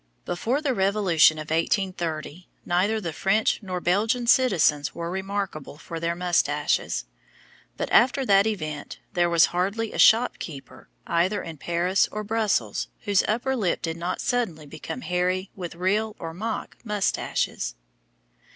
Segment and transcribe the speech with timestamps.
[0.25, 6.15] Before the revolution of 1830, neither the French nor Belgian citizens were remarkable for their
[6.15, 7.05] moustaches;
[7.77, 13.21] but, after that event, there was hardly a shopkeeper either in Paris or Brussels whose
[13.27, 17.75] upper lip did not suddenly become hairy with real or mock moustaches.